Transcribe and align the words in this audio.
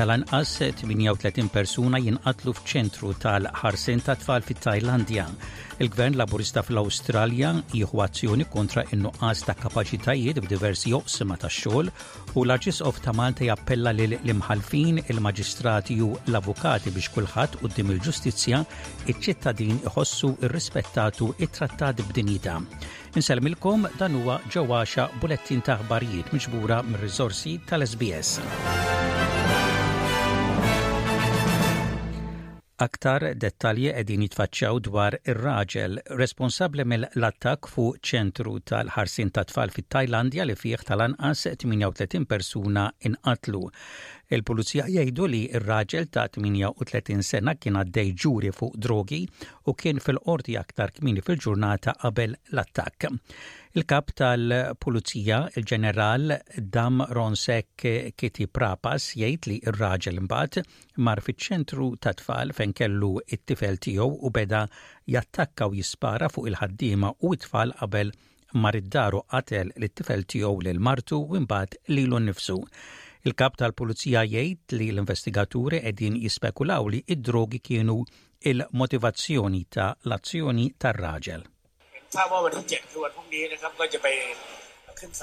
tal-anqas 0.00 0.48
38 0.64 1.50
persuna 1.52 1.98
jinqatlu 2.00 2.54
f'ċentru 2.56 3.10
tal-ħarsen 3.20 4.00
ta' 4.06 4.14
tfal 4.16 4.40
fit-Tajlandja. 4.46 5.26
Il-gvern 5.84 6.16
laburista 6.16 6.62
fl-Awstralja 6.64 7.50
jieħu 7.76 8.00
azzjoni 8.06 8.46
kontra 8.54 8.86
in-nuqqas 8.96 9.42
ta' 9.44 9.56
kapaċitajiet 9.60 10.40
b'diversi 10.40 10.94
joqsima 10.94 11.36
ta' 11.42 11.52
xogħol 11.52 11.92
u 12.32 12.46
l 12.46 12.56
of 12.88 13.00
ta' 13.04 13.12
Malta 13.12 13.44
jappella 13.50 13.92
lil 13.92 14.16
l-imħalfin, 14.24 15.02
il-maġistrati 15.12 15.98
u 16.00 16.14
l-avukati 16.32 16.88
biex 16.96 17.12
kulħadd 17.18 17.60
qudiem 17.60 17.92
il-ġustizzja 17.98 18.64
iċ-ċittadin 19.12 19.82
iħossu 19.84 20.32
rrispettatu 20.48 21.34
it-trattat 21.44 22.00
b'dinjità. 22.08 22.56
Inselmilkom 23.20 23.84
dan 24.00 24.16
huwa 24.22 24.40
ġewwaxa 24.48 25.10
bulettin 25.20 25.60
ta' 25.60 25.76
aħbarijiet 25.82 26.32
miġbura 26.32 26.80
mir-riżorsi 26.88 27.58
tal-SBS. 27.68 28.40
Aktar 32.80 33.22
dettalji 33.42 33.90
edin 34.00 34.22
jitfacċaw 34.24 34.78
dwar 34.86 35.12
ir-raġel 35.28 35.98
responsabli 36.20 36.86
mill-attak 36.92 37.68
fuq 37.68 37.98
ċentru 38.10 38.54
tal-ħarsin 38.72 39.28
ta' 39.36 39.44
tfal 39.50 39.74
fit-Tajlandja 39.74 40.46
li 40.48 40.56
fih 40.62 40.80
tal-anqas 40.88 41.42
38 41.60 42.24
persuna 42.32 42.86
inqatlu. 43.10 43.60
Il-pulizija 44.32 44.86
jgħidu 44.96 45.28
li 45.34 45.42
ir-raġel 45.58 46.08
ta' 46.14 46.24
38 46.38 47.20
sena 47.28 47.52
kien 47.60 47.76
għaddej 47.82 48.14
ġuri 48.24 48.54
fuq 48.62 48.80
drogi 48.88 49.20
u 49.68 49.76
kien 49.76 50.00
fil-qorti 50.00 50.56
aktar 50.64 50.96
kmini 50.96 51.20
fil-ġurnata 51.28 51.98
qabel 52.06 52.38
l-attak. 52.54 53.10
Il-kap 53.78 54.08
tal-Pulizija, 54.18 55.36
il-ġeneral 55.60 56.32
Dam 56.74 57.04
Ronsek 57.14 57.84
Kiti 58.18 58.46
Prapas, 58.50 59.04
jgħid 59.20 59.46
li 59.50 59.54
r-raġel 59.72 60.16
mbagħad 60.24 60.64
mar 61.08 61.22
fiċ-ċentru 61.22 61.86
ta' 62.02 62.16
tfal 62.18 62.50
fejn 62.58 62.72
kellu 62.80 63.10
it-tifel 63.36 63.78
tiegħu 63.86 64.08
u 64.26 64.32
beda 64.38 64.64
jattakka 65.16 65.68
u 65.70 65.76
jispara 65.78 66.26
fuq 66.34 66.48
il-ħaddiema 66.50 67.12
u 67.28 67.30
t-tfal 67.36 67.76
qabel 67.84 68.10
mar 68.66 68.80
id-daru 68.80 69.22
qatel 69.36 69.70
l-tifel 69.78 70.26
tiegħu 70.34 70.66
lil 70.66 70.82
martu 70.90 71.20
u 71.22 71.38
mbagħad 71.46 71.78
lilu 71.94 72.18
nnifsu. 72.24 72.58
Il-kap 73.30 73.60
tal-pulizija 73.62 74.26
jgħid 74.32 74.76
li 74.82 74.90
l-investigaturi 74.96 75.84
qegħdin 75.86 76.18
jispekulaw 76.26 76.90
li 76.96 77.04
id-drogi 77.06 77.62
kienu 77.70 78.00
il-motivazzjoni 78.50 79.62
ta' 79.78 79.92
l-azzjoni 80.08 80.68
tar-raġel. 80.82 81.46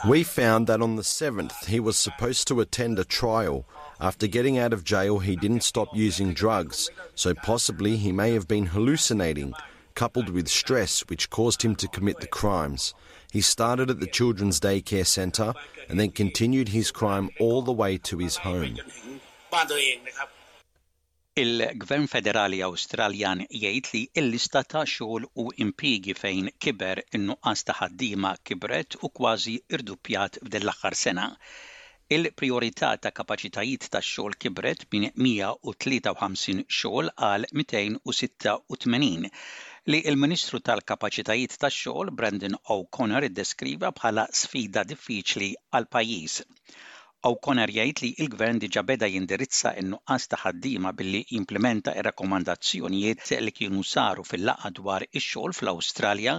We 0.08 0.24
found 0.24 0.68
that 0.68 0.82
on 0.82 0.96
the 0.96 1.02
7th 1.02 1.66
he 1.66 1.80
was 1.82 1.98
supposed 1.98 2.48
to 2.48 2.62
attend 2.62 2.98
a 2.98 3.04
trial. 3.04 3.66
After 4.00 4.26
getting 4.28 4.58
out 4.58 4.72
of 4.72 4.84
jail, 4.86 5.20
he 5.20 5.36
didn't 5.36 5.64
stop 5.64 5.90
using 5.94 6.34
drugs, 6.34 6.90
so 7.14 7.34
possibly 7.34 7.98
he 7.98 8.12
may 8.14 8.32
have 8.34 8.48
been 8.48 8.68
hallucinating, 8.68 9.54
coupled 9.96 10.30
with 10.30 10.48
stress, 10.48 11.02
which 11.10 11.30
caused 11.30 11.62
him 11.62 11.76
to 11.76 11.90
commit 11.90 12.22
the 12.22 12.28
crimes. 12.28 12.94
He 13.34 13.42
started 13.42 13.90
at 13.90 14.00
the 14.00 14.08
children's 14.08 14.62
daycare 14.62 15.06
centre 15.06 15.54
and 15.90 16.00
then 16.00 16.12
continued 16.12 16.70
his 16.70 16.92
crime 16.92 17.30
all 17.40 17.62
the 17.62 17.74
way 17.74 17.98
to 17.98 18.18
his 18.18 18.38
home. 18.38 18.78
Il-Gvern 21.40 22.08
Federali 22.12 22.60
Awstraljan 22.68 23.42
jgħid 23.64 23.90
li 23.96 24.00
l-lista 24.22 24.62
ta' 24.74 24.82
xogħol 24.92 25.28
u 25.44 25.44
impigi 25.66 26.16
fejn 26.20 26.48
kiber 26.66 27.02
in-nuqqas 27.20 27.62
ta' 27.68 27.76
ħaddiema 27.80 28.32
kibret 28.50 28.98
u 29.10 29.12
kważi 29.20 29.54
irdupjat 29.78 30.40
f'din 30.48 30.64
l-aħħar 30.66 30.98
sena. 31.04 31.28
Il-priorità 32.18 32.90
ta' 33.04 33.14
kapaċitajiet 33.20 33.86
ta' 33.94 34.02
xogħol 34.10 34.38
kibret 34.48 34.88
minn 34.96 35.12
153 35.28 36.66
xogħol 36.80 37.14
għal 37.30 37.48
286 37.54 39.32
li 39.94 40.02
il-Ministru 40.10 40.64
tal-Kapaċitajiet 40.72 41.60
ta' 41.62 41.70
xogħol 41.80 42.16
Brandon 42.18 42.58
O'Connor 42.80 43.30
iddeskriva 43.30 43.94
bħala 44.02 44.26
sfida 44.42 44.88
diffiċli 44.96 45.54
għal 45.78 45.92
pajjiż 46.00 46.42
koner 47.48 47.72
jgħid 47.76 48.02
li 48.02 48.10
l-gvern 48.26 48.60
diġà 48.64 48.82
beda 48.90 49.08
jindirizza 49.14 49.72
n-nuqqas 49.82 50.28
ta' 50.34 50.38
ħaddiema 50.44 50.94
billi 51.02 51.22
jimplementa 51.32 51.94
ir-rakkomandazzjonijiet 52.00 53.26
li 53.46 53.54
kienu 53.60 53.84
saru 53.92 54.24
fil-laqgħa 54.30 54.72
dwar 54.80 55.06
ix-xogħol 55.22 55.56
fl-Awstralja 55.58 56.36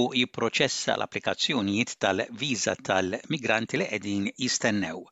u 0.00 0.02
jipproċessa 0.20 0.96
l-applikazzjonijiet 0.98 1.96
tal-viża 2.06 2.76
tal-migranti 2.90 3.80
li 3.82 3.88
qegħdin 3.94 4.26
jistennew. 4.44 5.06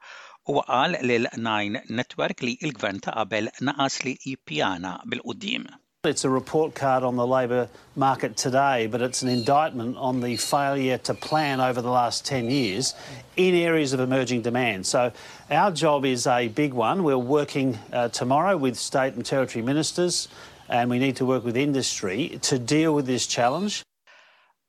U 0.53 0.61
qal 0.61 0.99
l 1.01 1.23
9 1.47 1.85
Network 2.01 2.45
li 2.45 2.59
l-gvern 2.61 3.01
ta' 3.07 3.17
qabel 3.23 3.49
naqas 3.71 4.03
li 4.05 4.19
jipjana 4.27 4.99
bil-qudiem. 5.09 5.71
It's 6.07 6.25
a 6.25 6.29
report 6.31 6.75
card 6.75 7.03
on 7.03 7.17
the 7.17 7.27
labour 7.27 7.69
market 7.97 8.37
today, 8.37 8.87
but 8.87 9.01
it's 9.01 9.23
an 9.23 9.29
indictment 9.31 9.97
on 9.97 10.21
the 10.21 10.37
failure 10.37 10.99
to 10.99 11.15
plan 11.15 11.61
over 11.61 11.81
the 11.81 11.89
last 11.91 12.27
10 12.27 12.51
years 12.51 12.95
in 13.37 13.55
areas 13.55 13.93
of 13.95 14.01
emerging 14.01 14.43
demand. 14.43 14.87
So, 14.87 15.13
our 15.51 15.71
job 15.71 16.05
is 16.05 16.27
a 16.27 16.49
big 16.49 16.75
one. 16.75 17.05
We're 17.05 17.17
working 17.17 17.79
uh, 17.91 18.09
tomorrow 18.09 18.57
with 18.59 18.77
state 18.77 19.15
and 19.15 19.25
territory 19.25 19.65
ministers, 19.65 20.29
and 20.69 20.91
we 20.91 20.99
need 20.99 21.17
to 21.17 21.25
work 21.25 21.43
with 21.43 21.57
industry 21.57 22.39
to 22.43 22.59
deal 22.59 22.95
with 22.95 23.07
this 23.07 23.27
challenge. 23.27 23.83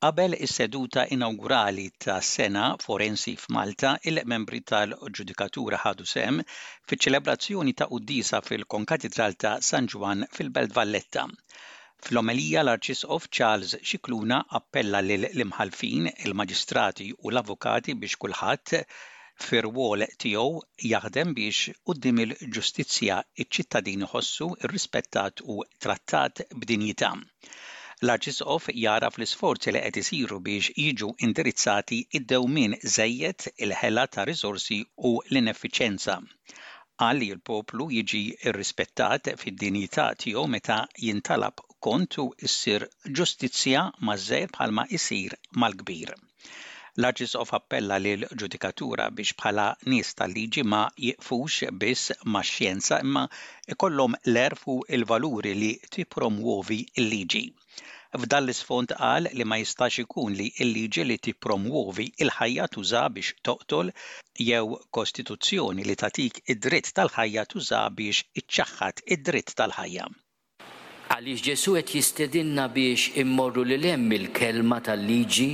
Qabel 0.05 0.35
is-seduta 0.45 1.03
inaugurali 1.16 1.83
ta' 2.05 2.19
sena 2.25 2.66
forensi 2.85 3.31
f'Malta, 3.43 3.93
il-membri 4.11 4.59
tal-ġudikatura 4.71 5.79
ħadu 5.85 6.05
sem 6.11 6.38
fiċ-ċelebrazzjoni 6.89 7.73
ta' 7.79 7.88
Uddisa 7.97 8.41
fil-Konkatedral 8.49 9.33
ta' 9.45 9.53
San 9.69 9.89
Juan 9.93 10.21
fil-Belt 10.39 10.75
Valletta. 10.77 11.23
Fl-omelija 12.05 12.61
l-Arċisqof 12.67 13.25
Charles 13.39 13.73
Xikluna 13.88 14.39
appella 14.61 15.01
lil 15.07 15.25
imħalfin 15.47 16.11
il-maġistrati 16.13 17.09
u 17.23 17.33
l-avukati 17.33 17.97
biex 18.03 18.22
kulħadd 18.25 18.77
fir-wol 19.47 20.05
tiegħu 20.25 20.66
jaħdem 20.91 21.33
biex 21.41 21.73
qudiem 21.89 22.22
il-ġustizzja 22.27 23.23
iċ-ċittadini 23.45 24.13
ħossu 24.13 24.51
rrispettat 24.69 25.47
u 25.55 25.63
trattat 25.87 26.45
b'dinjità. 26.61 27.16
L-Arċisqof 28.03 28.63
jara 28.78 29.09
fl-isforzi 29.16 29.72
li 29.73 29.81
qed 29.83 29.97
isiru 30.00 30.38
biex 30.47 30.66
jiġu 30.85 31.07
indirizzati 31.28 32.00
id-dewmin 32.19 32.75
żejjed 32.95 33.45
il-ħela 33.67 34.03
ta' 34.16 34.25
riżorsi 34.31 34.79
u 35.11 35.13
l-ineffiċenza. 35.22 36.17
Għalli 37.07 37.29
l-poplu 37.38 37.88
jiġi 38.00 38.23
irrispettat 38.51 39.31
fid-dinjità 39.45 40.09
tiegħu 40.25 40.44
meta 40.57 40.79
jintalab 41.05 41.66
kontu 41.89 42.28
issir 42.51 42.89
ġustizzja 43.22 43.85
mażżej 44.11 44.51
bħalma 44.59 44.89
isir 45.01 45.39
mal-kbir 45.66 46.13
l 46.97 47.03
of 47.38 47.51
appella 47.53 47.97
li 48.00 48.13
l-ġudikatura 48.22 49.09
biex 49.17 49.33
bħala 49.39 49.63
nies 49.91 50.13
tal-liġi 50.16 50.63
ma 50.63 50.83
jiqfux 50.95 51.67
biss 51.81 52.13
ma' 52.31 52.44
xjenza 52.47 53.00
imma 53.03 53.23
ikollhom 53.73 54.16
l-erfu 54.31 54.78
il-valuri 54.95 55.51
li 55.59 55.72
tipromuovi 55.91 56.79
il-liġi. 57.01 57.44
F'dan 58.16 58.45
l-isfond 58.47 58.95
qal 58.95 59.28
li 59.35 59.44
ma 59.44 59.57
jistax 59.59 60.00
ikun 60.05 60.38
li 60.39 60.47
il-liġi 60.63 61.03
li 61.11 61.17
tipromuovi 61.28 62.07
il-ħajja 62.23 62.69
tuża 62.78 63.03
biex 63.16 63.34
toqtol 63.44 63.91
jew 64.47 64.79
kostituzzjoni 64.95 65.84
li 65.84 65.97
tatik 66.00 66.39
id-dritt 66.53 66.95
tal-ħajja 66.95 67.44
tuża 67.51 67.84
biex 67.97 68.23
iċċaħħat 68.39 69.03
id-dritt 69.17 69.57
tal-ħajja. 69.59 70.07
Għaliex 71.11 71.41
Ġesu 71.50 71.75
qed 71.78 71.95
jistedinna 72.00 72.69
biex 72.78 73.11
immorru 73.25 73.67
li 73.67 73.84
lem 73.84 74.08
il-kelma 74.16 74.79
tal-liġi 74.87 75.53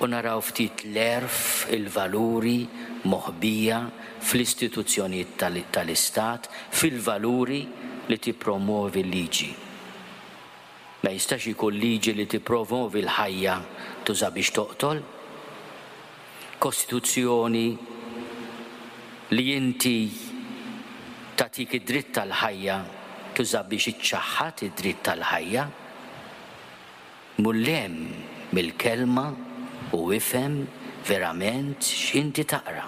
u 0.00 0.04
naraw 0.06 0.42
ftit 0.44 0.82
l-erf, 0.92 1.68
il-valuri 1.72 2.66
moħbija 3.08 3.76
fl-istituzzjonijiet 4.20 5.36
tal-Istat, 5.72 6.50
fil-valuri 6.76 7.60
li 8.10 8.18
tippromuovi 8.20 9.00
l-liġi. 9.06 9.48
Ma 11.02 11.12
jistax 11.14 11.46
ikun 11.52 11.78
liġi 11.80 12.12
li 12.16 12.26
tippromuovi 12.28 13.02
l-ħajja 13.06 13.54
tuża 14.04 14.28
biex 14.34 14.52
toqtol, 14.58 15.00
kostituzzjoni 16.60 17.66
li 19.32 19.46
inti 19.54 19.96
tatik 21.40 21.78
id-dritt 21.80 22.12
tal-ħajja 22.20 22.76
tuża 23.38 23.64
biex 23.72 23.94
iċċaħħat 23.94 24.68
id-dritt 24.68 25.02
tal-ħajja, 25.08 25.66
mullem 27.46 27.98
mill-kelma 28.56 29.26
u 29.96 30.00
ifhem 30.18 30.54
verament 31.08 31.80
x'inti 31.98 32.44
taqra. 32.52 32.84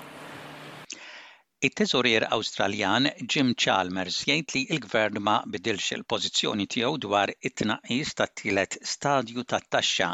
It-teżorier 1.67 2.27
Awstraljan 2.37 3.09
Jim 3.35 3.49
Chalmers 3.65 4.19
jgħid 4.27 4.55
li 4.57 4.63
l-gvern 4.77 5.17
ma 5.29 5.39
bidilx 5.55 5.89
il-pożizzjoni 5.97 6.69
tiegħu 6.75 7.01
dwar 7.07 7.33
it-tnaqqis 7.51 8.13
tat-tielet 8.21 8.79
stadju 8.95 9.47
tat-taxxa 9.55 10.11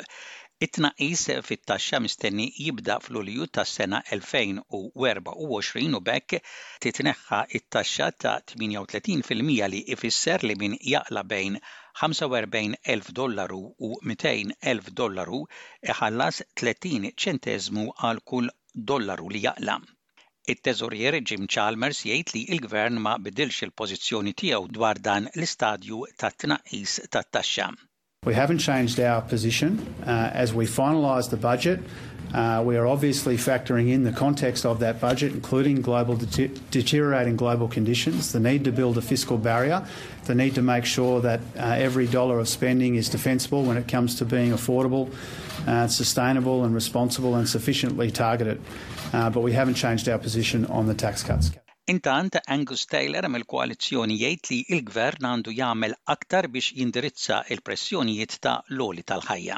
It-tnaqqis 0.66 1.22
fit-taxxa 1.48 1.98
mistenni 2.04 2.44
jibda 2.66 2.96
fl-Ulju 3.04 3.46
tas-sena 3.58 4.00
2024 4.10 5.96
u 5.98 6.02
bekk 6.10 6.36
titneħħa 6.86 7.40
it-taxxa 7.60 8.10
ta' 8.26 8.36
38% 8.52 9.72
li 9.74 9.80
ifisser 9.96 10.44
li 10.46 10.56
min 10.66 10.76
jaqla 10.92 11.24
bejn 11.32 11.58
45,000 12.04 13.10
dollaru 13.22 13.60
u 13.90 13.92
200,000 14.14 14.94
dollaru 15.02 15.42
iħallas 15.96 16.44
30 16.64 17.12
ċentezmu 17.26 17.88
għal 18.10 18.22
kull 18.34 18.54
dollaru 18.94 19.32
li 19.34 19.42
jaqla. 19.50 19.80
It-teżorjer 20.56 21.20
Jim 21.32 21.48
Chalmers 21.48 22.06
jgħid 22.06 22.36
li 22.36 22.46
l-gvern 22.60 23.02
ma 23.08 23.18
bidilx 23.26 23.66
il-pożizzjoni 23.72 24.36
tiegħu 24.44 24.70
dwar 24.78 25.02
dan 25.10 25.32
l-istadju 25.34 26.04
tat 26.22 26.40
tnaqis 26.46 27.00
tat-taxxa. 27.10 27.72
We 28.26 28.34
haven't 28.34 28.60
changed 28.60 29.00
our 29.00 29.22
position. 29.22 29.86
Uh, 30.06 30.30
as 30.34 30.54
we 30.54 30.66
finalise 30.66 31.30
the 31.30 31.36
budget, 31.38 31.82
uh, 32.34 32.64
we 32.66 32.78
are 32.78 32.88
obviously 32.88 33.36
factoring 33.36 33.90
in 33.92 34.04
the 34.06 34.14
context 34.14 34.66
of 34.66 34.80
that 34.80 35.02
budget, 35.02 35.34
including 35.34 35.82
global 35.82 36.16
de 36.16 36.48
deteriorating 36.72 37.36
global 37.36 37.68
conditions, 37.68 38.32
the 38.32 38.40
need 38.40 38.64
to 38.64 38.72
build 38.72 38.98
a 38.98 39.02
fiscal 39.02 39.38
barrier, 39.38 39.86
the 40.26 40.34
need 40.36 40.56
to 40.56 40.62
make 40.62 40.86
sure 40.86 41.20
that 41.22 41.42
uh, 41.58 41.76
every 41.78 42.08
dollar 42.08 42.40
of 42.40 42.48
spending 42.48 42.96
is 42.96 43.10
defensible 43.10 43.64
when 43.64 43.76
it 43.76 43.90
comes 43.90 44.16
to 44.16 44.26
being 44.26 44.52
affordable, 44.52 45.14
uh, 45.68 45.86
sustainable 45.88 46.64
and 46.64 46.74
responsible 46.74 47.36
and 47.36 47.48
sufficiently 47.48 48.10
targeted. 48.10 48.60
Uh, 49.12 49.30
but 49.30 49.42
we 49.42 49.52
haven't 49.52 49.76
changed 49.76 50.08
our 50.08 50.18
position 50.18 50.66
on 50.68 50.88
the 50.88 50.96
tax 50.96 51.24
cuts. 51.24 51.52
Intant 51.92 52.34
Angus 52.48 52.86
Taylor 52.88 53.26
mill 53.28 53.44
jgħid 53.44 54.52
li 54.72 54.78
gvern 54.88 55.26
għandu 55.28 55.52
jagħmel 55.58 55.96
aktar 56.14 56.48
biex 56.48 56.72
jindirizza 56.80 57.42
pressjonijiet 57.60 58.38
ta' 58.40 58.62
tal-ħajja. 59.10 59.58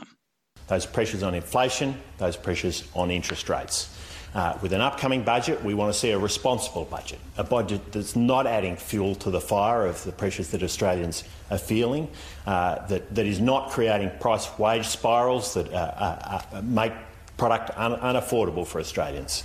Those 0.67 0.87
pressures 0.87 1.21
on 1.21 1.35
inflation, 1.35 1.93
those 2.17 2.35
pressures 2.35 2.79
on 2.95 3.11
interest 3.11 3.47
rates. 3.47 3.89
Uh, 4.33 4.57
with 4.63 4.73
an 4.73 4.81
upcoming 4.81 5.21
budget, 5.23 5.63
we 5.63 5.75
want 5.75 5.93
to 5.93 5.99
see 5.99 6.11
a 6.17 6.17
responsible 6.17 6.85
budget, 6.85 7.19
a 7.37 7.43
budget 7.43 7.91
that's 7.91 8.15
not 8.15 8.47
adding 8.47 8.75
fuel 8.75 9.13
to 9.13 9.29
the 9.29 9.39
fire 9.39 9.85
of 9.85 10.03
the 10.03 10.11
pressures 10.11 10.49
that 10.49 10.63
Australians 10.63 11.23
are 11.51 11.59
feeling, 11.61 12.09
uh, 12.47 12.83
that, 12.87 13.13
that 13.13 13.27
is 13.27 13.39
not 13.39 13.69
creating 13.69 14.09
price 14.19 14.49
wage 14.57 14.87
spirals 14.87 15.53
that 15.53 15.71
uh, 15.71 15.75
uh, 15.77 16.41
uh 16.53 16.61
make 16.63 16.91
product 17.37 17.69
un 17.77 17.93
unaffordable 17.97 18.65
for 18.65 18.79
Australians. 18.81 19.43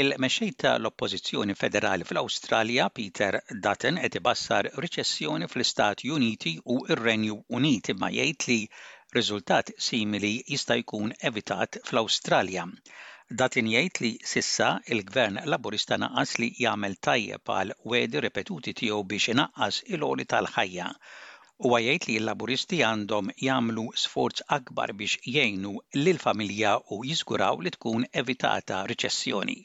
Il-mexxej 0.00 0.50
ta' 0.60 0.76
l-Oppożizzjoni 0.78 1.54
Federali 1.62 2.04
fl-Awstralja 2.08 2.84
Peter 2.96 3.34
Dutton 3.64 3.96
qed 4.02 4.16
ibassar 4.18 4.66
riċessjoni 4.82 5.48
fl-Istati 5.50 6.10
Uniti 6.16 6.52
u 6.74 6.74
r-Renju 6.94 7.34
Unit 7.58 7.88
imma 7.94 8.10
jgħid 8.16 8.44
li 8.50 8.58
riżultat 9.18 9.72
simili 9.86 10.28
jista' 10.54 10.76
jkun 10.82 11.08
evitat 11.30 11.78
fl-Awstralja. 11.88 12.66
Dutton 13.42 13.70
jgħid 13.72 14.00
li 14.04 14.12
sissa 14.34 14.68
il-Gvern 14.96 15.40
Laburista 15.54 15.98
naqas 16.04 16.36
li 16.44 16.48
jagħmel 16.66 16.94
tajjeb 17.08 17.52
għal 17.56 17.74
wedi 17.94 18.22
ripetuti 18.28 18.76
tiegħu 18.82 19.00
biex 19.14 19.34
inaqqas 19.34 19.80
il-oli 19.96 20.28
tal-ħajja 20.34 20.86
u 21.66 21.72
għajajt 21.80 22.06
li 22.12 22.20
l-laburisti 22.22 22.78
għandhom 22.92 23.34
jamlu 23.48 23.88
sforz 24.04 24.44
akbar 24.58 24.94
biex 25.02 25.18
jgħinu 25.34 25.74
l-familja 26.04 26.76
u 26.98 27.02
jizguraw 27.10 27.58
li 27.66 27.74
tkun 27.78 28.06
evitata 28.22 28.84
riċessjoni. 28.94 29.58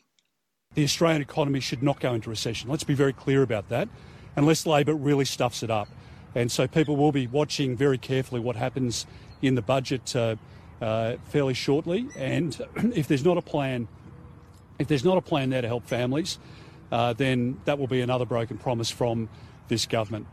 the 0.75 0.83
Australian 0.83 1.21
economy 1.21 1.59
should 1.59 1.81
not 1.81 1.99
go 1.99 2.13
into 2.13 2.29
recession. 2.29 2.69
Let's 2.69 2.83
be 2.83 2.93
very 2.93 3.13
clear 3.13 3.41
about 3.41 3.69
that, 3.69 3.89
unless 4.35 4.65
Labor 4.65 4.93
really 4.93 5.25
stuffs 5.25 5.63
it 5.63 5.71
up. 5.71 5.87
And 6.35 6.51
so 6.51 6.67
people 6.67 6.97
will 6.97 7.13
be 7.13 7.27
watching 7.27 7.75
very 7.75 7.97
carefully 7.97 8.41
what 8.41 8.57
happens 8.57 9.05
in 9.41 9.55
the 9.55 9.61
budget 9.61 10.15
uh, 10.15 10.35
uh, 10.81 11.15
fairly 11.29 11.53
shortly. 11.53 12.07
And 12.17 12.61
if 12.93 13.07
there's 13.07 13.23
not 13.23 13.37
a 13.37 13.41
plan, 13.41 13.87
if 14.77 14.87
there's 14.89 15.05
not 15.05 15.17
a 15.17 15.21
plan 15.21 15.49
there 15.49 15.61
to 15.61 15.67
help 15.67 15.85
families, 15.87 16.37
uh, 16.91 17.13
then 17.13 17.59
that 17.63 17.79
will 17.79 17.87
be 17.87 18.01
another 18.01 18.25
broken 18.25 18.57
promise 18.57 18.91
from 18.91 19.29
this 19.69 19.85
government. 19.85 20.27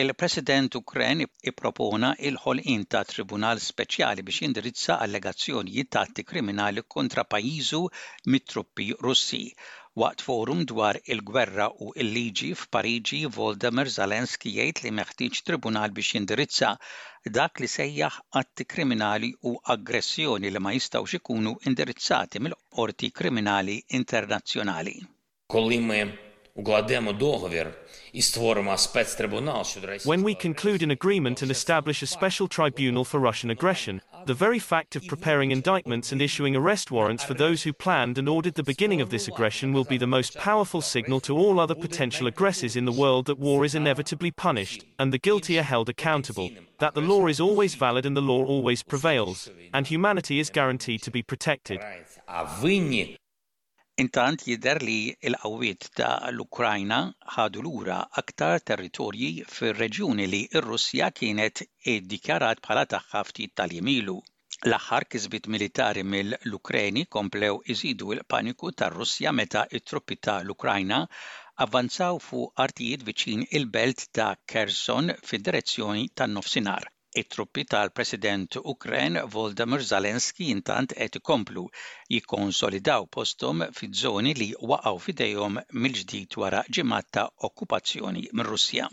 Il-President 0.00 0.70
Ukren 0.78 1.22
ippropona 1.40 2.08
il-ħolqien 2.30 2.82
ta' 2.94 3.00
Tribunal 3.10 3.60
Speċjali 3.66 4.24
biex 4.26 4.42
jindirizza 4.42 4.96
allegazzjonijiet 5.04 5.88
ta' 5.94 6.02
atti 6.06 6.24
kriminali 6.32 6.82
kontra 6.94 7.24
pajizu 7.34 7.80
mit-truppi 8.34 8.88
Russi. 9.06 9.40
Waqt 10.02 10.24
forum 10.26 10.60
dwar 10.72 10.98
il-gwerra 11.14 11.70
u 11.86 11.94
il-liġi 12.04 12.50
f'Pariġi, 12.64 13.22
Voldemar 13.38 13.88
Zalenski 13.96 14.52
jgħid 14.58 14.84
li 14.84 14.92
meħtieġ 15.00 15.40
tribunal 15.48 15.96
biex 15.96 16.12
jindirizza 16.18 16.74
dak 17.38 17.64
li 17.64 17.72
sejjaħ 17.78 18.20
atti 18.42 18.68
kriminali 18.74 19.32
u 19.48 19.54
aggressjoni 19.78 20.52
li 20.52 20.64
ma 20.66 20.76
jistgħux 20.76 21.16
ikunu 21.22 21.56
indirizzati 21.72 22.44
mill-qorti 22.44 23.12
kriminali 23.22 23.80
internazzjonali. 24.02 24.96
Kolli 25.48 25.80
When 26.58 27.12
we 30.22 30.34
conclude 30.34 30.82
an 30.82 30.90
agreement 30.90 31.42
and 31.42 31.50
establish 31.50 32.00
a 32.02 32.06
special 32.06 32.48
tribunal 32.48 33.04
for 33.04 33.20
Russian 33.20 33.50
aggression, 33.50 34.00
the 34.24 34.32
very 34.32 34.58
fact 34.58 34.96
of 34.96 35.06
preparing 35.06 35.50
indictments 35.50 36.12
and 36.12 36.22
issuing 36.22 36.56
arrest 36.56 36.90
warrants 36.90 37.24
for 37.24 37.34
those 37.34 37.62
who 37.64 37.74
planned 37.74 38.16
and 38.16 38.26
ordered 38.26 38.54
the 38.54 38.62
beginning 38.62 39.02
of 39.02 39.10
this 39.10 39.28
aggression 39.28 39.74
will 39.74 39.84
be 39.84 39.98
the 39.98 40.06
most 40.06 40.34
powerful 40.38 40.80
signal 40.80 41.20
to 41.20 41.36
all 41.36 41.60
other 41.60 41.74
potential 41.74 42.26
aggressors 42.26 42.74
in 42.74 42.86
the 42.86 42.92
world 43.00 43.26
that 43.26 43.38
war 43.38 43.62
is 43.66 43.74
inevitably 43.74 44.30
punished, 44.30 44.86
and 44.98 45.12
the 45.12 45.18
guilty 45.18 45.58
are 45.58 45.62
held 45.62 45.90
accountable, 45.90 46.48
that 46.78 46.94
the 46.94 47.02
law 47.02 47.26
is 47.26 47.38
always 47.38 47.74
valid 47.74 48.06
and 48.06 48.16
the 48.16 48.22
law 48.22 48.42
always 48.46 48.82
prevails, 48.82 49.50
and 49.74 49.88
humanity 49.88 50.40
is 50.40 50.48
guaranteed 50.48 51.02
to 51.02 51.10
be 51.10 51.22
protected. 51.22 51.80
Intant 54.02 54.42
jidher 54.46 54.78
li 54.86 54.94
l-qawwiet 55.28 55.84
ta' 55.98 56.16
l-Ukrajna 56.30 56.96
ħadu 57.36 57.62
lura 57.66 57.94
aktar 58.22 58.64
territorji 58.70 59.28
fir-reġjuni 59.52 60.26
li 60.32 60.40
r-Russja 60.60 61.08
kienet 61.20 61.62
iddikjarat 61.94 62.60
bħala 62.66 62.82
tagħha 62.94 63.22
ftit 63.28 63.54
tal-jemilu. 63.60 64.18
L-aħħar 64.68 65.08
kisbit 65.14 65.50
militari 65.56 66.04
mill-Ukreni 66.16 67.06
komplew 67.18 67.56
iżidu 67.76 68.12
l-paniku 68.18 68.74
tar-Russja 68.82 69.32
meta 69.40 69.64
it-truppi 69.80 70.20
ta' 70.28 70.36
l-Ukrajna 70.44 71.02
avvanzaw 71.66 72.20
fuq 72.28 72.54
artijiet 72.68 73.08
viċin 73.10 73.48
il-belt 73.50 74.08
ta' 74.20 74.30
Kherson 74.44 75.16
fid-direzzjoni 75.30 76.10
tan-nofsinhar 76.22 76.90
it-truppi 77.16 77.62
tal-President 77.70 78.56
Ukrajn 78.72 79.16
Voldemir 79.34 79.82
Zelensky 79.88 80.50
intant 80.54 80.92
qed 80.98 81.18
ikomplu 81.20 81.64
jikkonsolidaw 82.16 83.08
postom 83.16 83.64
fiż-żoni 83.80 84.34
li 84.42 84.50
waqgħu 84.72 85.02
fidejhom 85.08 85.60
mill-ġdid 85.86 86.36
wara 86.44 86.62
ġimgħat 86.78 87.10
ta' 87.18 87.28
okkupazzjoni 87.50 88.28
mir-Russja. 88.42 88.90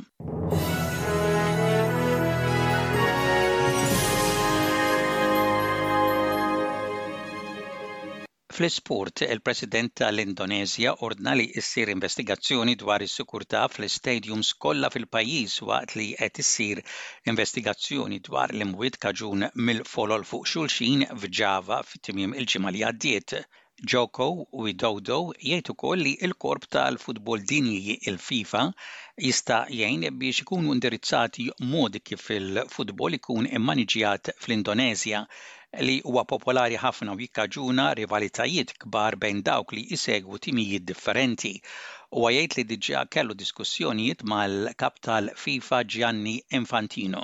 Fl-isport, 8.53 9.21
il-President 9.27 9.91
tal-Indonezja 9.97 10.91
ordna 11.07 11.31
li 11.39 11.45
issir 11.61 11.89
investigazzjoni 11.93 12.75
dwar 12.81 13.01
is-sikurtà 13.05 13.61
fl-stadiums 13.73 14.51
kollha 14.65 14.91
fil-pajjiż 14.95 15.55
waqt 15.69 15.95
li 15.99 16.05
qed 16.19 16.41
issir 16.43 16.81
investigazzjoni 17.33 18.19
dwar 18.27 18.53
l-imwiet 18.55 18.99
kaġun 19.05 19.45
mill-folol 19.69 20.25
fuq 20.33 20.45
xulxin 20.51 21.01
f'Ġava 21.23 21.79
fit-timiem 21.89 22.35
il-ġimgħa 22.43 22.73
li 22.77 22.85
għaddiet. 22.91 23.33
Joko 23.93 24.29
u 24.61 24.67
Dodo 24.83 25.17
jgħid 25.49 25.73
ukoll 25.73 26.05
li 26.09 26.13
l-korp 26.29 26.69
tal-futbol 26.77 27.41
dinji 27.53 27.97
il-FIFA 28.11 28.61
jista' 29.31 29.63
jgħin 29.79 30.05
biex 30.21 30.45
ikunu 30.45 30.77
indirizzati 30.77 31.49
modi 31.73 32.03
kif 32.11 32.29
il-futbol 32.37 33.17
ikun 33.21 33.49
immaniġjat 33.59 34.35
fl-Indonezja 34.37 35.25
li 35.81 35.95
huwa 36.05 36.21
popolari 36.29 36.75
ħafna 36.77 37.13
u 37.15 37.17
jikkaġuna 37.23 37.83
rivalitajiet 37.99 38.73
kbar 38.83 39.15
bejn 39.21 39.39
dawk 39.47 39.71
li 39.73 39.83
jisegwu 39.89 40.37
timijiet 40.41 40.83
differenti. 40.85 41.53
U 42.13 42.27
għajt 42.29 42.55
li 42.59 42.63
diġa 42.73 43.05
kellu 43.09 43.33
diskussjonijiet 43.37 44.21
mal 44.29 44.69
kaptal 44.77 45.29
fifa 45.35 45.79
Gianni 45.83 46.41
Infantino. 46.51 47.23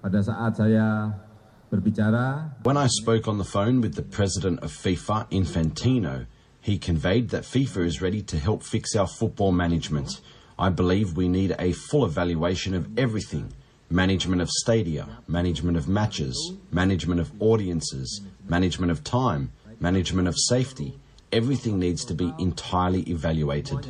When 0.00 2.76
I 2.76 2.88
spoke 2.88 3.28
on 3.28 3.38
the 3.38 3.44
phone 3.52 3.80
with 3.80 3.94
the 3.96 4.02
president 4.02 4.60
of 4.60 4.70
FIFA, 4.72 5.26
Infantino, 5.30 6.26
he 6.60 6.78
conveyed 6.78 7.28
that 7.30 7.44
FIFA 7.44 7.84
is 7.86 8.02
ready 8.02 8.22
to 8.22 8.38
help 8.38 8.62
fix 8.62 8.94
our 8.96 9.08
football 9.08 9.50
management. 9.52 10.20
I 10.58 10.68
believe 10.70 11.16
we 11.16 11.28
need 11.28 11.56
a 11.58 11.72
full 11.72 12.04
evaluation 12.04 12.74
of 12.74 12.86
everything 12.98 13.52
management 13.94 14.42
of 14.42 14.50
stadia, 14.50 15.06
management 15.28 15.76
of 15.76 15.88
matches, 15.88 16.52
management 16.72 17.20
of 17.20 17.30
audiences, 17.40 18.20
management 18.48 18.90
of 18.90 19.02
time, 19.04 19.52
management 19.80 20.28
of 20.28 20.36
safety. 20.36 20.98
Everything 21.32 21.78
needs 21.78 22.04
to 22.04 22.14
be 22.22 22.28
entirely 22.48 23.02
evaluated. 23.10 23.80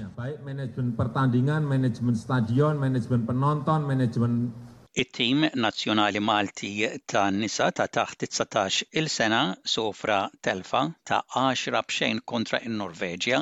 it-tim 5.02 5.38
nazjonali 5.64 6.20
Malti 6.30 6.72
ta' 7.12 7.28
nisa 7.36 7.66
ta' 7.78 7.88
taħt 7.96 8.20
19 8.30 8.84
il-sena 9.00 9.40
sofra 9.74 10.18
telfa 10.48 10.82
ta' 11.10 11.18
10 11.40 11.80
bxejn 11.88 12.20
kontra 12.32 12.60
in 12.68 12.76
norveġja 12.82 13.40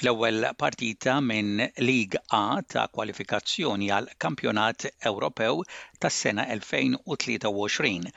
fl-ewwel 0.00 0.46
partita 0.56 1.18
minn 1.20 1.58
Lig 1.84 2.14
A 2.40 2.62
ta' 2.72 2.86
kwalifikazzjoni 2.94 3.90
għal 3.92 4.06
Kampjonat 4.22 4.86
Ewropew 5.10 5.58
tas-sena 6.00 6.46
2023. 6.54 8.08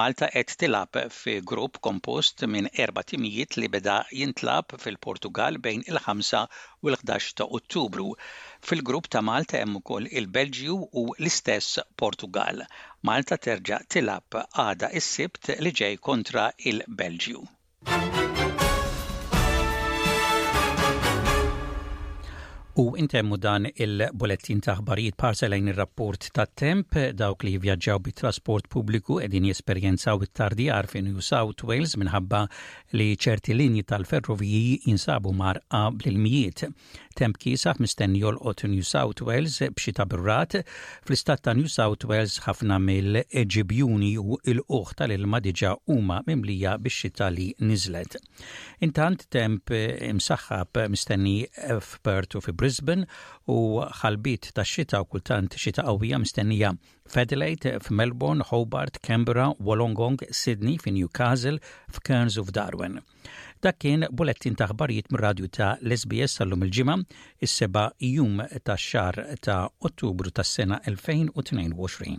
Malta 0.00 0.30
qed 0.32 0.54
tilab 0.62 0.96
fi 1.12 1.34
grupp 1.50 1.76
kompost 1.84 2.46
minn 2.48 2.70
erba' 2.84 3.04
timijiet 3.12 3.58
li 3.60 3.68
beda 3.76 3.98
jintlab 4.16 4.78
fil-Portugal 4.80 5.60
bejn 5.66 5.84
il-5 5.90 6.40
u 6.80 6.94
l-11 6.94 7.28
ta' 7.42 7.50
Ottubru. 7.60 8.08
Fil-grupp 8.64 9.10
ta' 9.12 9.24
Malta 9.32 9.60
hemm 9.60 9.76
ukoll 9.82 10.08
il-Belġju 10.08 10.78
u 10.96 11.04
l-istess 11.18 11.82
Portugal. 12.00 12.64
Malta 13.04 13.36
terġa' 13.50 13.84
tilab 13.92 14.40
għada 14.46 14.92
s 14.96 15.12
sibt 15.18 15.52
li 15.60 15.74
ġej 15.82 16.00
kontra 16.10 16.48
il-Belġju. 16.72 17.44
U 22.78 22.92
intemmu 22.98 23.38
dan 23.40 23.64
il-bulettin 23.72 24.58
ta' 24.60 24.74
ħbarijiet 24.76 25.14
parselajn 25.16 25.70
ir-rapport 25.72 26.26
ta' 26.36 26.44
temp 26.60 26.92
dawk 27.16 27.46
li 27.46 27.54
vjaġġaw 27.62 28.02
bit-trasport 28.04 28.66
pubbliku 28.68 29.16
edin 29.24 29.46
jesperjenzaw 29.48 30.20
it-tardi 30.26 30.66
fi 30.92 31.00
New 31.06 31.22
South 31.24 31.64
Wales 31.64 31.94
minħabba 31.96 32.42
li 32.98 33.06
ċerti 33.16 33.56
linji 33.56 33.82
tal-ferroviji 33.88 34.82
jinsabu 34.90 35.32
marqa 35.32 35.86
bl-ilmijiet. 35.96 36.66
Temp 37.16 37.38
kisaħ 37.40 37.78
mistenni 37.80 38.18
jolqot 38.20 38.64
New 38.68 38.82
South 38.84 39.22
Wales 39.24 39.56
b'xi 39.72 39.94
tabirrat 39.96 40.58
fl-istat 40.60 41.46
ta' 41.48 41.56
New 41.56 41.72
South 41.72 42.04
Wales 42.04 42.36
ħafna 42.44 42.76
mill-ġibjuni 42.84 44.12
u 44.20 44.36
il-uħ 44.44 44.92
tal-ilma 45.00 45.40
diġa 45.46 45.72
huma 45.88 46.20
mimlija 46.28 46.76
bix-xita 46.84 47.30
li 47.32 47.48
nizlet. 47.64 48.20
Intant 48.84 49.24
temp 49.32 49.72
msaħħab 50.12 50.84
mistenni 50.92 51.38
f-Pertu 51.56 52.44
fi 52.44 52.52
Brisbane 52.66 53.06
u 53.46 53.84
ħalbit 54.02 54.48
ta' 54.58 54.64
xita 54.68 54.98
u 55.02 55.06
kultant 55.14 55.54
xita 55.62 55.82
qawwija 55.86 56.18
mistennija 56.22 56.70
f'Adelaide, 57.12 57.76
f'Melbourne, 57.84 58.42
Hobart, 58.50 58.98
Canberra, 59.08 59.44
Wollongong, 59.68 60.24
Sydney, 60.40 60.78
f'Newcastle, 60.82 61.60
f'Cairns 61.98 62.40
u 62.42 62.46
f'Darwin. 62.48 62.98
Dak 63.66 63.78
kien 63.84 64.02
bulettin 64.18 64.58
ta' 64.58 64.66
ħbarijiet 64.72 65.12
mir-radju 65.14 65.50
ta' 65.60 65.70
Lesbies 65.92 66.34
sal-lum 66.40 66.66
il-ġimgħa 66.66 66.98
is-seba' 67.46 67.86
jum 68.14 68.42
ta' 68.66 68.80
xar 68.82 69.22
ta' 69.46 69.62
Ottubru 69.90 70.34
tas-sena 70.40 70.82
2022. 70.90 72.18